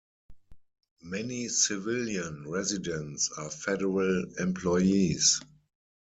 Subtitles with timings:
[1.03, 5.39] Many civilian residents are federal employees.